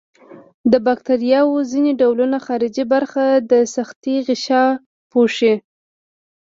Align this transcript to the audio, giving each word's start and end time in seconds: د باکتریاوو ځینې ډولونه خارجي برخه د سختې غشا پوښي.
د 0.71 0.73
باکتریاوو 0.85 1.67
ځینې 1.71 1.91
ډولونه 1.99 2.37
خارجي 2.45 2.85
برخه 2.93 3.25
د 3.51 3.53
سختې 3.75 4.15
غشا 4.27 4.65
پوښي. 5.11 5.53